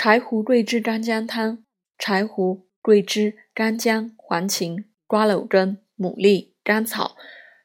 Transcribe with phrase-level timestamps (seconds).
[0.00, 1.64] 柴胡桂枝干姜汤：
[1.98, 7.16] 柴胡、桂枝、干姜、黄芩、瓜蒌根、牡蛎、甘草，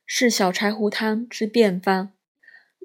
[0.07, 2.11] 是小柴胡汤之变方。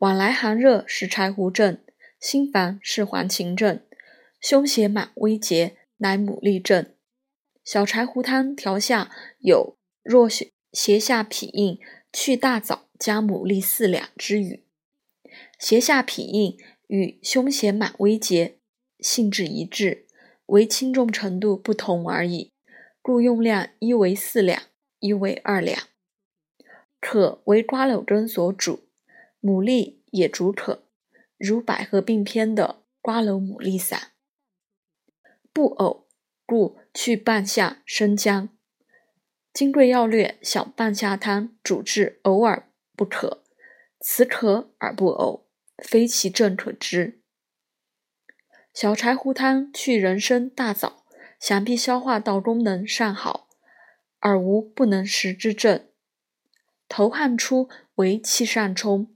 [0.03, 1.79] 往来寒热是柴胡症，
[2.21, 3.81] 心烦是黄芩症，
[4.39, 6.93] 胸胁满微结乃牡蛎症。
[7.65, 11.79] 小柴胡汤调下有若胁下痞硬，
[12.13, 14.67] 去大枣加牡蛎四两之语。
[15.59, 16.59] 胁下痞硬
[16.89, 18.58] 与胸胁满微结
[19.01, 20.07] 性质一致，
[20.47, 22.53] 为轻重程度不同而已，
[23.01, 24.63] 故用量一为四两，
[25.01, 25.85] 一为二两。
[27.01, 28.89] 可为瓜柳根所主，
[29.41, 30.83] 牡蛎也主可，
[31.37, 34.13] 如百合病篇的瓜蒌牡蛎散。
[35.53, 36.07] 不偶。
[36.51, 38.49] 故去半夏生姜，
[39.53, 43.45] 《金匮要略》小半夏汤主治偶尔不可，
[44.01, 45.47] 此可而不偶，
[45.85, 47.18] 非其症可知。
[48.73, 51.05] 小柴胡汤去人参、大枣，
[51.41, 53.49] 想必消化道功能尚好，
[54.21, 55.89] 而无不能食之症。
[56.89, 59.15] 头汗出为气上冲，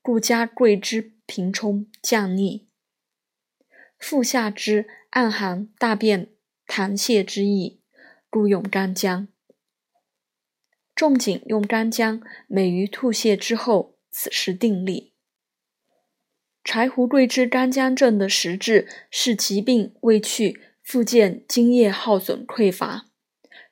[0.00, 2.68] 故加桂枝平冲降逆。
[3.98, 6.30] 腹下之暗含大便。
[6.66, 7.82] 痰泻之意，
[8.30, 9.28] 故用干姜。
[10.94, 15.13] 仲景用干姜，每于吐泻之后，此时定力。
[16.64, 23.04] 柴胡桂枝干姜症的实质是疾病未去，复见津液耗损匮乏。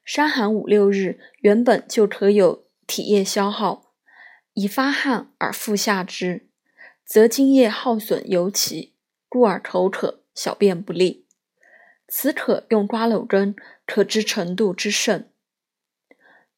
[0.05, 3.95] 伤寒五六日，原本就可有体液消耗，
[4.53, 6.47] 已发汗而复下之，
[7.07, 8.93] 则津液耗损尤其，
[9.27, 11.25] 故而口渴，小便不利。
[12.07, 15.31] 此可用瓜蒌根，可知程度之甚。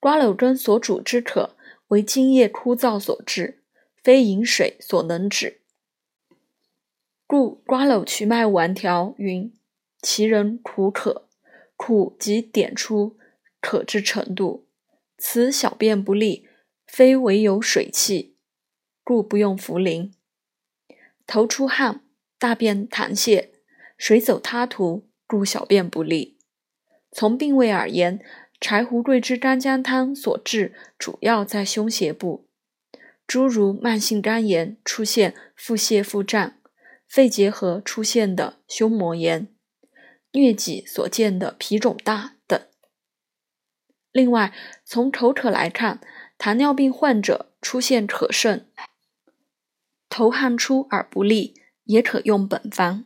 [0.00, 1.54] 瓜蒌根所主之渴，
[1.88, 3.62] 为津液枯燥所致，
[4.02, 5.60] 非饮水所能止。
[7.26, 9.52] 故瓜蒌瞿麦丸条云：
[10.02, 11.28] 其人苦渴，
[11.76, 13.16] 苦即点出
[13.60, 14.66] 渴之程度。
[15.16, 16.46] 此小便不利，
[16.86, 18.36] 非唯有水气，
[19.02, 20.12] 故不用茯苓。
[21.26, 22.02] 头出汗，
[22.38, 23.48] 大便溏泻，
[23.96, 25.08] 水走他途。
[25.26, 26.36] 故小便不利。
[27.10, 28.20] 从病位而言，
[28.60, 32.46] 柴胡桂枝干姜汤所治主要在胸胁部，
[33.26, 36.56] 诸如慢性肝炎出现腹泻腹胀、
[37.14, 39.54] 肺结核出现的胸膜炎、
[40.32, 42.60] 疟疾所见的脾肿大等。
[44.10, 44.52] 另外，
[44.84, 46.00] 从口渴来看，
[46.36, 48.66] 糖尿病患者出现渴盛、
[50.08, 51.54] 头汗出而不利，
[51.84, 53.04] 也可用本方。